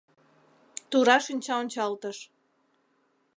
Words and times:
Тура 0.89 1.17
шинчаончалтыш 1.25 2.17